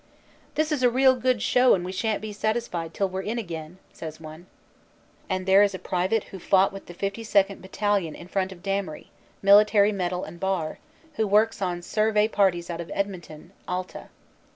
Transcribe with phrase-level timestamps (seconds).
[0.55, 3.29] "This is a real good show and we shan t be satisfied till we re
[3.29, 4.47] in again," says one.
[5.29, 7.61] And there is a private who fought with the 52nd.
[7.61, 9.09] Battalion in front of Damery
[9.43, 10.79] military medal and bar,
[11.17, 14.09] who works on survey parties out of Edmonton, Alta.